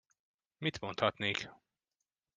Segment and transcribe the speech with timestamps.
[0.59, 1.49] Mit mondhatnék?